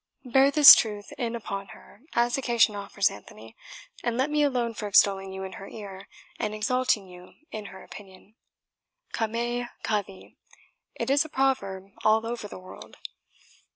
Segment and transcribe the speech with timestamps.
[0.25, 3.55] Bear this truth in upon her as occasion offers, Anthony,
[4.03, 6.07] and let me alone for extolling you in her ear,
[6.39, 8.33] and exalting you in her opinion
[9.11, 10.37] KA ME, KA THEE
[10.95, 12.97] it is a proverb all over the world.